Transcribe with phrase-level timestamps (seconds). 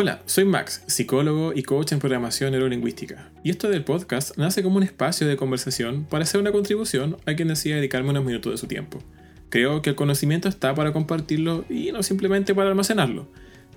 [0.00, 4.76] Hola, soy Max, psicólogo y coach en programación neurolingüística, y esto del podcast nace como
[4.76, 8.58] un espacio de conversación para hacer una contribución a quien decida dedicarme unos minutos de
[8.58, 9.02] su tiempo.
[9.48, 13.28] Creo que el conocimiento está para compartirlo y no simplemente para almacenarlo.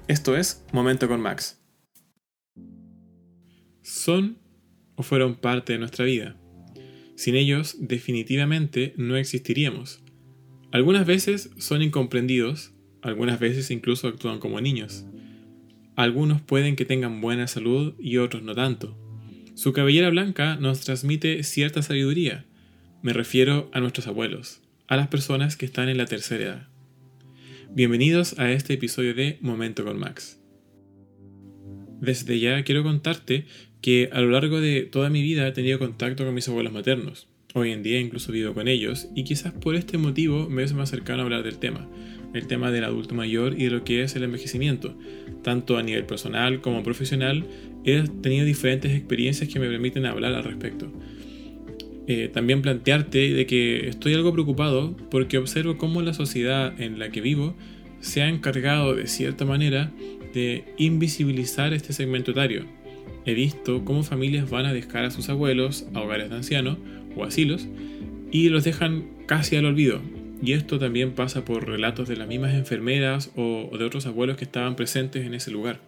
[0.07, 1.59] Esto es Momento con Max.
[3.81, 4.37] Son
[4.93, 6.37] o fueron parte de nuestra vida.
[7.15, 10.03] Sin ellos, definitivamente no existiríamos.
[10.71, 15.07] Algunas veces son incomprendidos, algunas veces incluso actúan como niños.
[16.01, 18.97] Algunos pueden que tengan buena salud y otros no tanto.
[19.53, 22.43] Su cabellera blanca nos transmite cierta sabiduría.
[23.03, 26.67] Me refiero a nuestros abuelos, a las personas que están en la tercera edad.
[27.69, 30.41] Bienvenidos a este episodio de Momento con Max.
[31.99, 33.45] Desde ya quiero contarte
[33.79, 37.27] que a lo largo de toda mi vida he tenido contacto con mis abuelos maternos.
[37.53, 40.89] Hoy en día incluso vivo con ellos y quizás por este motivo me es más
[40.89, 41.87] cercano a hablar del tema,
[42.33, 44.95] el tema del adulto mayor y de lo que es el envejecimiento.
[45.43, 47.45] Tanto a nivel personal como profesional
[47.83, 50.91] he tenido diferentes experiencias que me permiten hablar al respecto.
[52.07, 57.09] Eh, también plantearte de que estoy algo preocupado porque observo cómo la sociedad en la
[57.09, 57.55] que vivo
[57.99, 59.91] se ha encargado de cierta manera
[60.33, 62.65] de invisibilizar este segmento etario.
[63.25, 66.77] He visto cómo familias van a dejar a sus abuelos a hogares de ancianos
[67.15, 67.67] o asilos
[68.31, 70.01] y los dejan casi al olvido,
[70.41, 74.45] y esto también pasa por relatos de las mismas enfermeras o, de otros abuelos que
[74.45, 75.79] estaban presentes en ese lugar.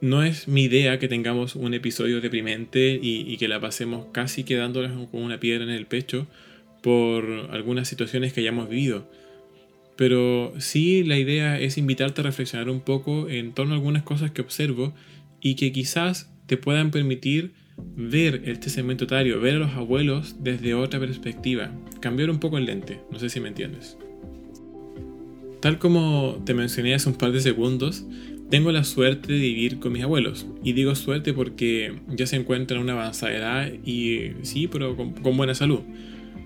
[0.00, 5.08] No es mi idea que tengamos un episodio deprimente y, que la pasemos casi quedándonos
[5.08, 6.26] con una piedra en el pecho
[6.82, 9.10] por algunas situaciones que hayamos vivido.
[9.96, 14.30] Pero sí la idea es invitarte a reflexionar un poco en torno a algunas cosas
[14.32, 14.92] que observo
[15.40, 20.74] y que quizás te puedan permitir ver este segmento etario, ver a los abuelos desde
[20.74, 23.96] otra perspectiva, cambiar un poco el lente, no sé si me entiendes.
[25.60, 28.04] Tal como te mencioné hace un par de segundos,
[28.50, 30.46] tengo la suerte de vivir con mis abuelos.
[30.62, 35.14] Y digo suerte porque ya se encuentran en una avanzada edad y sí, pero con,
[35.36, 35.80] buena salud.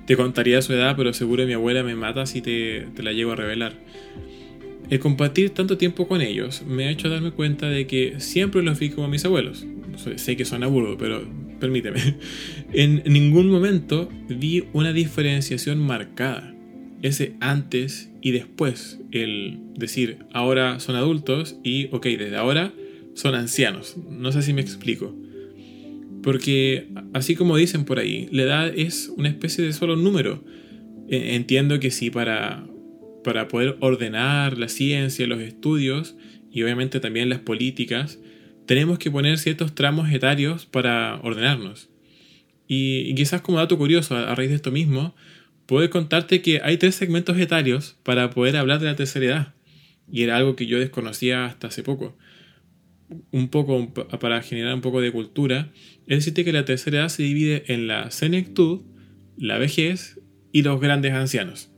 [0.07, 3.33] Te contaría su edad, pero seguro mi abuela me mata si te, te la llego
[3.33, 3.75] a revelar.
[4.91, 8.79] El compartir tanto tiempo con ellos me ha hecho darme cuenta de que siempre los
[8.79, 9.67] vi como mis abuelos.
[10.17, 11.23] Sé que suena burdo, pero
[11.61, 12.01] permíteme.
[12.73, 16.55] En ningún momento vi una diferenciación marcada.
[17.03, 18.99] Ese antes y después.
[19.13, 22.73] El decir, ahora son adultos y, ok, desde ahora
[23.15, 23.97] son ancianos.
[24.11, 25.15] No sé si me explico.
[26.23, 30.43] Porque, así como dicen por ahí, la edad es una especie de solo número.
[31.09, 32.67] E, entiendo que sí, para
[33.25, 36.17] para poder ordenar la ciencia, los estudios
[36.51, 38.19] y obviamente también las políticas,
[38.67, 41.89] tenemos que poner ciertos tramos etarios para ordenarnos.
[42.67, 45.17] Y, quizás como dato curioso, a, raíz de esto mismo,
[45.67, 49.55] puedo contarte que hay tres segmentos etarios para poder hablar de la tercera edad.
[50.11, 52.17] Y era algo que yo desconocía hasta hace poco.
[53.31, 55.73] Un poco para generar un poco de cultura,
[56.07, 58.83] es decirte que la tercera edad se divide en la senectud,
[59.39, 60.21] la vejez
[60.53, 61.71] y los grandes ancianos.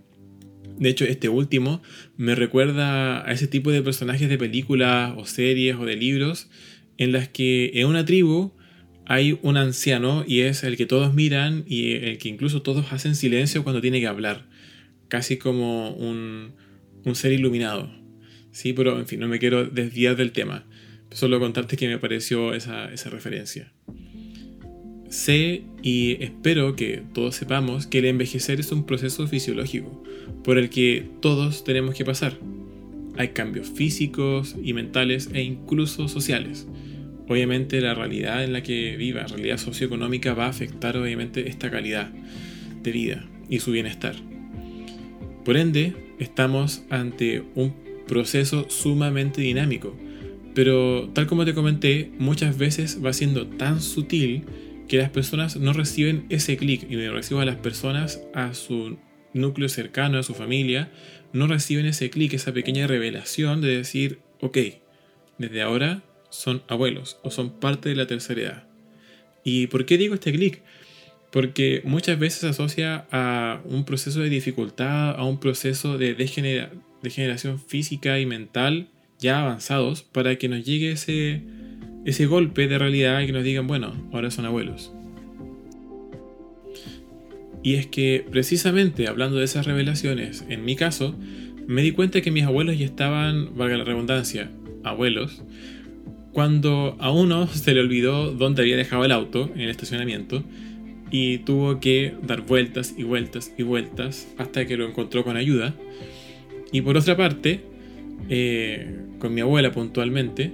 [0.80, 1.82] De hecho, este último
[2.16, 6.48] me recuerda a ese tipo de personajes de películas o series o de libros
[6.96, 8.52] en las que en una tribu
[9.04, 13.14] hay un anciano y es el que todos miran y el que incluso todos hacen
[13.14, 14.46] silencio cuando tiene que hablar,
[15.08, 16.54] casi como un,
[17.12, 17.90] ser iluminado.
[18.50, 20.64] Sí, pero en fin, no me quiero desviar del tema,
[21.10, 23.70] solo contarte que me pareció esa, esa referencia.
[25.10, 30.04] Sé y espero que todos sepamos que el envejecer es un proceso fisiológico
[30.44, 32.34] por el que todos tenemos que pasar.
[33.16, 36.68] Hay cambios físicos y mentales e incluso sociales.
[37.26, 42.12] Obviamente la realidad en la que viva, realidad socioeconómica va a afectar obviamente esta calidad
[42.80, 44.14] de vida y su bienestar.
[45.44, 47.74] Por ende, estamos ante un
[48.06, 49.96] proceso sumamente dinámico,
[50.54, 54.44] pero tal como te comenté, muchas veces va siendo tan sutil
[54.90, 58.98] que las personas no reciben ese clic y me recibo a las personas a su
[59.32, 60.90] núcleo cercano, a su familia,
[61.32, 64.58] no reciben ese clic, esa pequeña revelación de decir, ok,
[65.38, 68.68] desde ahora son abuelos o son parte de la tercera edad.
[69.44, 70.60] ¿Y por qué digo este clic?
[71.30, 77.60] Porque muchas veces se asocia a un proceso de dificultad, a un proceso de degeneración
[77.60, 78.88] física y mental
[79.20, 81.42] ya avanzados para que nos llegue ese,
[82.04, 84.92] ese golpe de realidad y que nos digan, bueno, ahora son abuelos.
[87.62, 91.14] Y es que precisamente hablando de esas revelaciones, en mi caso,
[91.66, 94.50] me di cuenta que mis abuelos ya estaban, valga la redundancia,
[94.82, 95.42] abuelos,
[96.32, 100.42] cuando a uno se le olvidó dónde había dejado el auto en el estacionamiento
[101.10, 105.74] y tuvo que dar vueltas y vueltas y vueltas hasta que lo encontró con ayuda.
[106.72, 107.60] Y por otra parte,
[108.28, 110.52] eh, con mi abuela puntualmente,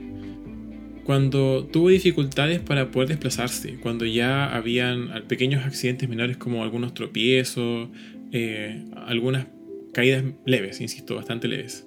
[1.07, 7.89] cuando tuvo dificultades para poder desplazarse, cuando ya habían pequeños accidentes menores como algunos tropiezos,
[8.33, 9.47] eh, algunas
[9.93, 11.87] caídas leves, insisto, bastante leves.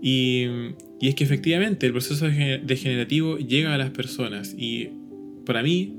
[0.00, 0.46] Y,
[1.00, 4.90] y, es que efectivamente el proceso degenerativo llega a las personas y
[5.44, 5.96] para mí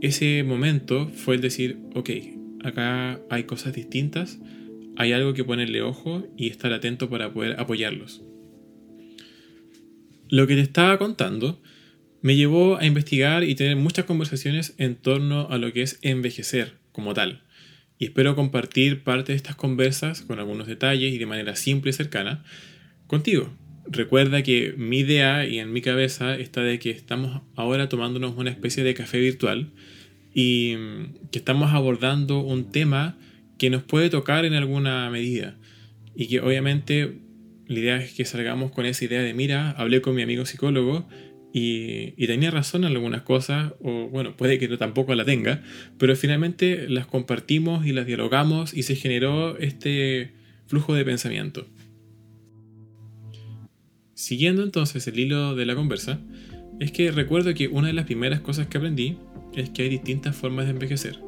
[0.00, 2.10] ese momento fue el decir, ok,
[2.64, 4.40] acá hay cosas distintas,
[4.96, 8.24] hay algo que ponerle ojo y estar atento para poder apoyarlos.
[10.28, 11.60] Lo que te estaba contando
[12.24, 16.72] me llevó a investigar y tener muchas conversaciones en torno a lo que es envejecer
[16.90, 17.42] como tal.
[17.98, 21.92] Y espero compartir parte de estas conversas con algunos detalles y de manera simple y
[21.92, 22.42] cercana
[23.08, 23.54] contigo.
[23.86, 28.48] Recuerda que mi idea y en mi cabeza está de que estamos ahora tomándonos una
[28.48, 29.72] especie de café virtual
[30.32, 30.76] y
[31.30, 33.18] que estamos abordando un tema
[33.58, 35.58] que nos puede tocar en alguna medida
[36.16, 37.18] y que obviamente
[37.66, 41.06] la idea es que salgamos con esa idea de mira, hablé con mi amigo psicólogo
[41.56, 45.62] y, tenía razón en algunas cosas, o bueno, puede que no tampoco la tenga,
[45.98, 50.32] pero finalmente las compartimos y las dialogamos y se generó este
[50.66, 51.64] flujo de pensamiento.
[54.14, 56.18] Siguiendo entonces el hilo de la conversa,
[56.80, 59.16] es que recuerdo que una de las primeras cosas que aprendí
[59.54, 61.20] es que hay distintas formas de envejecer.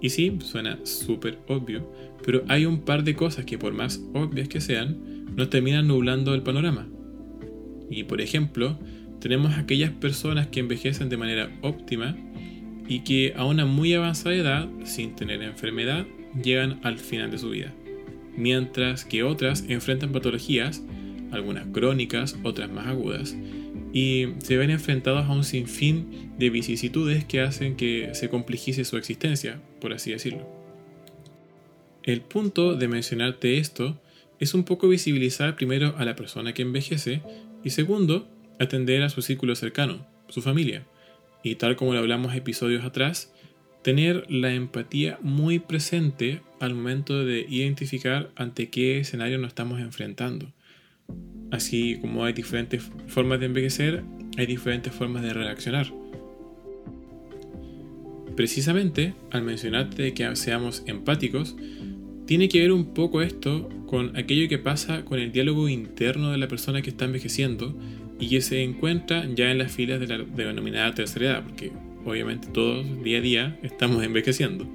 [0.00, 1.92] Y sí, suena súper obvio,
[2.24, 6.36] pero hay un par de cosas que por más obvias que sean, nos terminan nublando
[6.36, 6.86] el panorama.
[7.90, 8.78] Y por ejemplo,
[9.20, 12.16] tenemos aquellas personas que envejecen de manera óptima
[12.88, 16.06] y que a una muy avanzada edad, sin tener enfermedad,
[16.42, 17.72] llegan al final de su vida.
[18.36, 20.82] Mientras que otras enfrentan patologías,
[21.32, 23.36] algunas crónicas, otras más agudas,
[23.92, 28.96] y se ven enfrentados a un sinfín de vicisitudes que hacen que se complejice su
[28.96, 30.46] existencia, por así decirlo.
[32.02, 33.98] El punto de mencionarte esto
[34.38, 37.22] es un poco visibilizar primero a la persona que envejece
[37.64, 40.86] y segundo, atender a su círculo cercano, su familia.
[41.42, 43.32] Y tal como lo hablamos episodios atrás,
[43.82, 50.52] tener la empatía muy presente al momento de identificar ante qué escenario nos estamos enfrentando.
[51.52, 54.02] Así como hay diferentes formas de envejecer,
[54.36, 55.86] hay diferentes formas de reaccionar.
[58.34, 61.56] Precisamente, al mencionarte que seamos empáticos,
[62.26, 66.38] tiene que ver un poco esto con aquello que pasa con el diálogo interno de
[66.38, 67.78] la persona que está envejeciendo
[68.18, 71.72] y que se encuentra ya en las filas de la denominada tercera edad, porque
[72.04, 74.66] obviamente todos día a día estamos envejeciendo.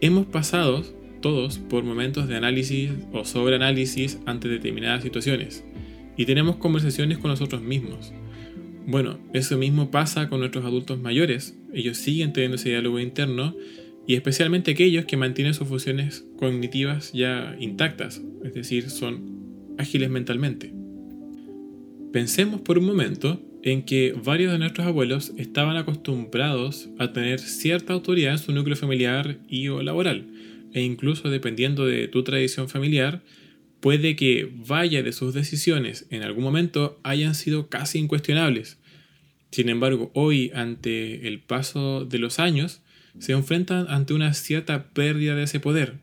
[0.00, 0.84] Hemos pasado
[1.20, 5.64] todos por momentos de análisis o sobreanálisis ante determinadas situaciones
[6.16, 8.12] y tenemos conversaciones con nosotros mismos.
[8.86, 11.58] Bueno, eso mismo pasa con nuestros adultos mayores.
[11.72, 13.56] Ellos siguen teniendo ese diálogo interno
[14.06, 20.75] y especialmente aquellos que mantienen sus funciones cognitivas ya intactas, es decir, son ágiles mentalmente.
[22.16, 27.92] Pensemos por un momento en que varios de nuestros abuelos estaban acostumbrados a tener cierta
[27.92, 30.26] autoridad en su núcleo familiar y o laboral,
[30.72, 33.22] e incluso dependiendo de tu tradición familiar,
[33.80, 38.78] puede que vaya de sus decisiones en algún momento hayan sido casi incuestionables.
[39.50, 42.80] Sin embargo, hoy, ante el paso de los años,
[43.18, 45.98] se enfrentan ante una cierta pérdida de ese poder,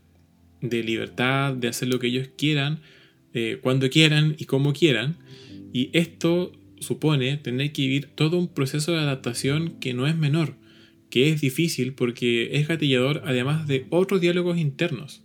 [0.62, 2.82] de libertad, de hacer lo que ellos quieran,
[3.34, 5.18] eh, cuando quieran y como quieran,
[5.74, 10.54] y esto supone tener que vivir todo un proceso de adaptación que no es menor,
[11.10, 15.24] que es difícil porque es gatillador además de otros diálogos internos.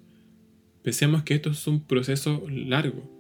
[0.82, 3.14] Pensemos que esto es un proceso largo.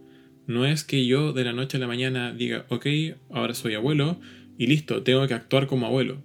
[0.46, 2.86] No es que yo de la noche a la mañana diga, ok,
[3.30, 4.18] ahora soy abuelo
[4.56, 6.24] y listo, tengo que actuar como abuelo.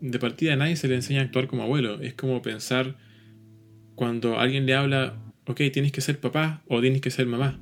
[0.00, 2.02] De partida a nadie se le enseña a actuar como abuelo.
[2.02, 2.98] Es como pensar
[3.94, 7.58] cuando alguien le habla, ok, tienes que ser papá o tienes que ser mamá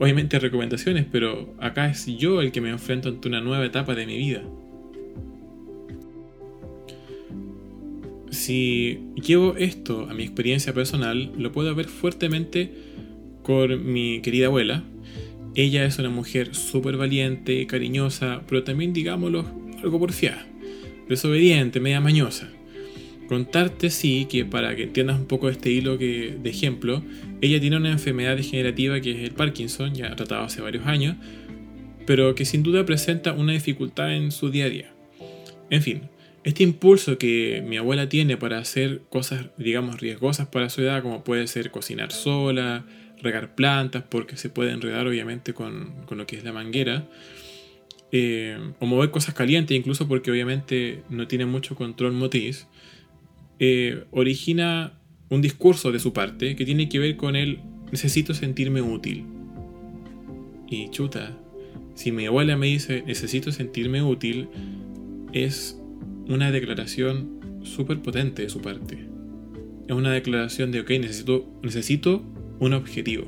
[0.00, 4.06] obviamente recomendaciones, pero acá es yo el que me enfrento ante una nueva etapa de
[4.06, 4.42] mi vida.
[8.30, 12.72] Si llevo esto a mi experiencia personal, lo puedo ver fuertemente
[13.42, 14.84] con mi querida abuela.
[15.54, 19.44] Ella es una mujer súper valiente, cariñosa, pero también, digámoslo,
[19.82, 20.46] algo porfiada,
[21.10, 22.48] desobediente, media mañosa.
[23.30, 27.00] Contarte sí que para que entiendas un poco este hilo que, de ejemplo,
[27.40, 31.14] ella tiene una enfermedad degenerativa que es el Parkinson, ya tratado hace varios años,
[32.08, 34.94] pero que sin duda presenta una dificultad en su día a día.
[35.70, 36.08] En fin,
[36.42, 41.22] este impulso que mi abuela tiene para hacer cosas, digamos, riesgosas para su edad, como
[41.22, 42.84] puede ser cocinar sola,
[43.22, 47.06] regar plantas, porque se puede enredar obviamente con, lo que es la manguera,
[48.10, 52.66] eh, o mover cosas calientes, incluso porque obviamente no tiene mucho control motriz,
[53.60, 54.98] eh, origina
[55.28, 57.60] un discurso de su parte que tiene que ver con el
[57.92, 59.26] necesito sentirme útil.
[60.68, 61.38] Y chuta,
[61.94, 64.48] si mi abuela me dice necesito sentirme útil,
[65.32, 65.78] es
[66.26, 68.98] una declaración súper potente de su parte.
[69.86, 72.24] Es una declaración de, ok, necesito, necesito
[72.60, 73.26] un objetivo.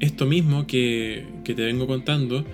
[0.00, 2.44] Esto mismo que, que te vengo contando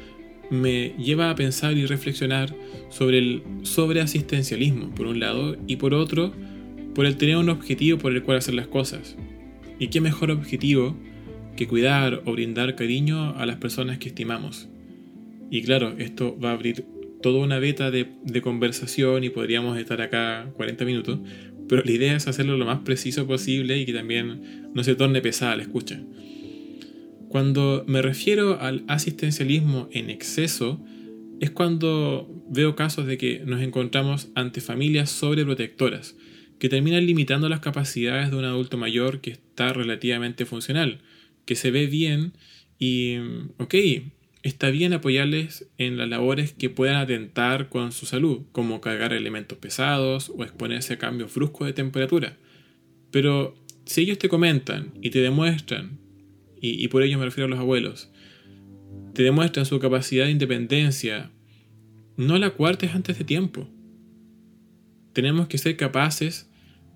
[0.50, 2.54] me lleva a pensar y reflexionar
[2.90, 6.32] sobre el sobreasistencialismo, por un lado, y por otro,
[6.94, 9.16] por el tener un objetivo por el cual hacer las cosas.
[9.78, 10.96] ¿Y qué mejor objetivo
[11.56, 14.68] que cuidar o brindar cariño a las personas que estimamos?
[15.50, 16.84] Y claro, esto va a abrir
[17.22, 21.20] toda una beta de, de, conversación y podríamos estar acá 40 minutos,
[21.68, 25.20] pero la idea es hacerlo lo más preciso posible y que también no se torne
[25.22, 26.00] pesada la escucha.
[27.34, 30.80] Cuando me refiero al asistencialismo en exceso,
[31.40, 36.14] es cuando veo casos de que nos encontramos ante familias sobreprotectoras,
[36.60, 41.00] que terminan limitando las capacidades de un adulto mayor que está relativamente funcional,
[41.44, 42.34] que se ve bien
[42.78, 43.16] y,
[43.58, 43.74] ok,
[44.44, 49.58] está bien apoyarles en las labores que puedan atentar con su salud, como cargar elementos
[49.58, 52.36] pesados o exponerse a cambios bruscos de temperatura.
[53.10, 56.03] Pero si ellos te comentan y te demuestran
[56.72, 58.10] y, por ello me refiero a los abueos,
[59.12, 61.30] te demuestran su capacidad de independencia,
[62.16, 63.68] no la cuartes antes de tiempo.
[65.12, 66.50] Tenemos que ser capaces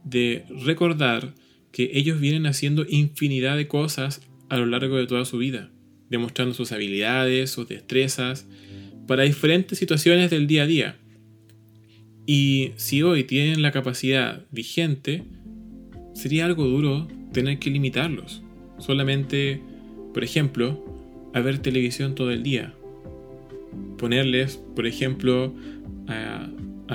[0.05, 1.35] de recordar
[1.71, 5.71] que ellos vienen haciendo infinidad de cosas a lo largo de toda su vida,
[6.09, 8.47] demostrando sus habilidades, sus destrezas,
[9.07, 10.97] para diferentes situaciones del día a día.
[12.27, 15.25] Y si hoy tienen la capacidad vigente,
[16.15, 18.43] sería algo duro tener que limitarlos
[18.79, 19.61] solamente,
[20.15, 20.85] por ejemplo,
[21.35, 22.75] a ver televisión todo el día.
[23.99, 25.55] Ponerles, por ejemplo,
[26.07, 26.49] a,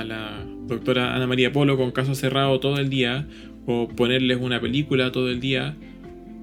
[0.04, 3.28] la doctora Ana María Polo con caso cerrado todo el día,
[3.66, 5.75] o ponerles una película todo el día,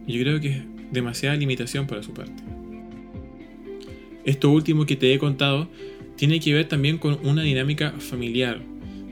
[0.07, 2.43] yo creo que es demasiada limitación para su parte.
[4.25, 5.69] Esto último que te he contado
[6.17, 8.61] tiene que ver también con una dinámica familiar,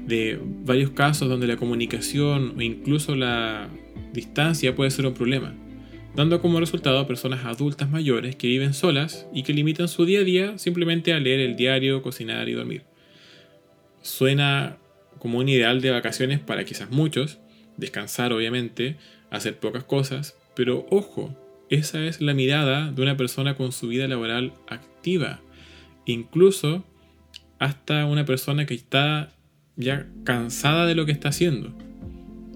[0.06, 3.68] de varios casos donde la comunicación o incluso la
[4.14, 5.54] distancia puede ser un problema
[6.14, 10.20] dando como resultado a personas adultas mayores que viven solas y que limitan su día
[10.20, 12.82] a día simplemente a leer el diario, cocinar y dormir.
[14.02, 14.78] Suena
[15.18, 17.38] como un ideal de vacaciones para quizás muchos,
[17.76, 18.96] descansar obviamente,
[19.30, 21.36] hacer pocas cosas, pero ojo,
[21.70, 25.40] esa es la mirada de una persona con su vida laboral activa,
[26.06, 26.84] incluso
[27.58, 29.30] hasta una persona que está
[29.76, 31.72] ya cansada de lo que está haciendo.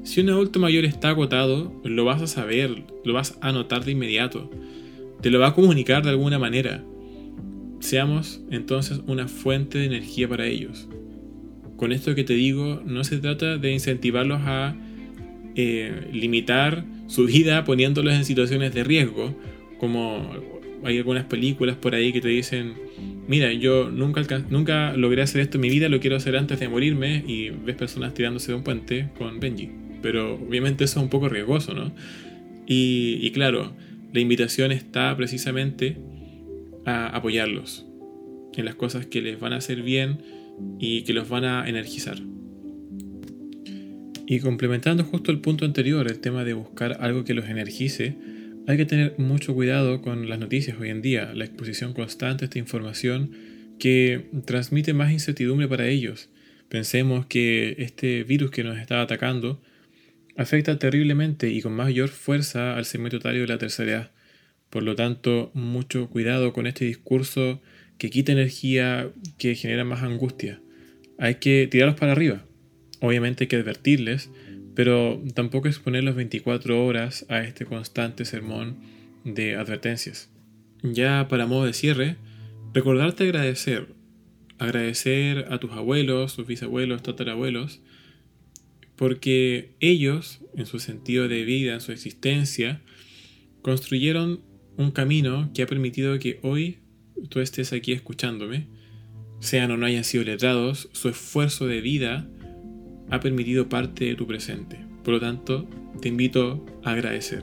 [0.05, 3.93] Si un adulto mayor está agotado, lo vas a saber, lo vas a notar de
[3.93, 4.51] inmediato,
[5.21, 6.85] te lo va a comunicar de alguna manera.
[7.79, 10.89] Seamos entonces una fuente de energía para ellos.
[11.77, 14.75] Con esto que te digo, no se trata de incentivarlos a
[15.55, 19.37] eh, limitar su vida poniéndolos en situaciones de riesgo,
[19.79, 20.33] como
[20.83, 22.75] hay algunas películas por ahí que te dicen,
[23.29, 26.69] mira, yo nunca, nunca logré hacer esto en mi vida, lo quiero hacer antes de
[26.69, 31.11] morirme, y ves personas tirándose de un puente con Benji pero obviamente eso es un
[31.11, 31.93] poco riesgoso, ¿no?
[32.67, 33.73] Y, claro,
[34.13, 35.97] la invitación está precisamente
[36.85, 37.87] a apoyarlos
[38.57, 40.19] en las cosas que les van a hacer bien
[40.79, 42.19] y que los van a energizar.
[44.27, 48.17] Y complementando justo el punto anterior, el tema de buscar algo que los energice,
[48.67, 52.47] hay que tener mucho cuidado con las noticias hoy en día, la exposición constante a
[52.47, 53.33] esta información
[53.79, 56.31] que transmite más incertidumbre para ellos.
[56.69, 59.61] Pensemos que este virus que nos está atacando
[60.37, 64.11] afecta terriblemente y con mayor fuerza al segmento etario de la tercera edad.
[64.71, 67.61] Por lo tanto, mucho cuidado con este discurso
[67.99, 70.61] que quita energía, que genera más angustia.
[71.19, 72.45] Hay que tirarlos para arriba.
[73.01, 74.31] Obviamente hay que advertirles,
[74.75, 78.77] pero tampoco exponerlos 24 horas a este constante sermón
[79.25, 80.31] de advertencias.
[80.83, 82.17] Ya para modo de cierre,
[82.73, 83.89] recordarte agradecer.
[84.59, 87.81] Agradecer a tus abuelos, tus bisabuelos, tatarabuelos,
[88.97, 92.83] porque ellos, en su sentido de vida, en su existencia,
[93.63, 94.41] construyeron
[94.77, 96.79] un camino que ha permitido que hoy
[97.29, 98.67] tú estés aquí escuchándome,
[99.41, 102.29] sean o no hayan sido letrados, su esfuerzo de vida
[103.11, 104.79] ha permitido parte de tu presente.
[105.05, 105.69] Por lo tanto,
[106.01, 107.43] te invito a agradecer.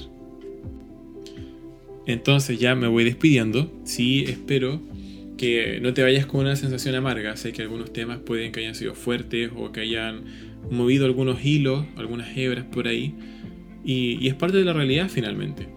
[2.06, 3.72] Entonces ya me voy despidiendo.
[3.84, 4.82] Sí, espero
[5.38, 7.38] que no te vayas con una sensación amarga.
[7.38, 10.24] Sé que algunos temas pueden que hayan sido fuertes o que hayan
[10.69, 13.15] movido algunos hilos, algunas hebras por ahí,
[13.83, 15.67] y, es parte de la realidad finalmente.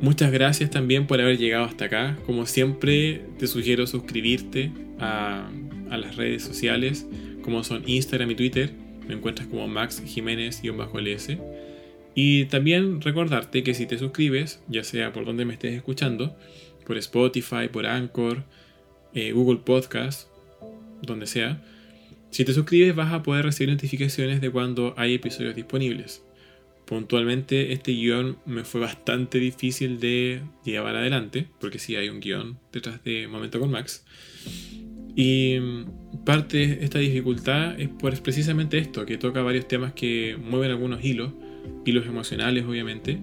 [0.00, 2.18] Muchas gracias también por haber llegado hasta acá.
[2.24, 5.50] Como siempre, te sugiero suscribirte a,
[5.90, 7.06] las redes sociales,
[7.42, 8.72] como son Instagram y Twitter.
[9.06, 11.38] Me encuentras como Max Jiménez-LS.
[12.14, 16.36] Y también recordarte que si te suscribes, ya sea por donde me estés escuchando,
[16.86, 18.44] por Spotify, por Anchor,
[19.14, 20.28] eh, Google Podcast,
[21.02, 21.62] donde sea,
[22.30, 26.24] si te suscribes vas a poder recibir notificaciones de cuando hay episodios disponibles.
[26.86, 32.58] Puntualmente este guion me fue bastante difícil de llevar adelante, porque sí hay un guion
[32.72, 34.04] detrás de Momento con Max.
[35.14, 35.58] Y
[36.24, 41.04] parte de esta dificultad es por precisamente esto, que toca varios temas que mueven algunos
[41.04, 41.32] hilos,
[41.84, 43.18] hilos emocionales obviamente,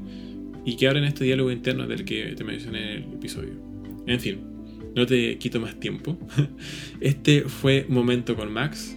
[0.66, 3.54] y que abren este diálogo interno del que te mencioné en el episodio.
[4.06, 4.40] En fin,
[4.96, 6.18] no te quito más tiempo.
[7.00, 8.97] Este fue Momento con Max.